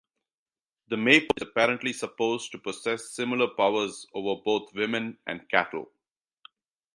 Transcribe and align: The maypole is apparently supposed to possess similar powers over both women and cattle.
The 0.87 0.97
maypole 0.97 1.27
is 1.37 1.43
apparently 1.43 1.93
supposed 1.93 2.51
to 2.53 2.57
possess 2.57 3.11
similar 3.11 3.47
powers 3.47 4.07
over 4.15 4.41
both 4.41 4.73
women 4.73 5.19
and 5.27 5.47
cattle. 5.47 5.91